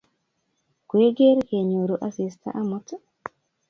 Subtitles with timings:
[0.87, 2.87] Kwegeer kenyoru asista amut?